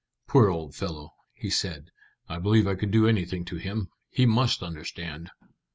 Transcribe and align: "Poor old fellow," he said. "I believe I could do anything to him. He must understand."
"Poor 0.27 0.49
old 0.49 0.73
fellow," 0.73 1.13
he 1.31 1.47
said. 1.51 1.91
"I 2.27 2.39
believe 2.39 2.65
I 2.65 2.73
could 2.73 2.89
do 2.89 3.07
anything 3.07 3.45
to 3.45 3.57
him. 3.57 3.91
He 4.09 4.25
must 4.25 4.63
understand." 4.63 5.29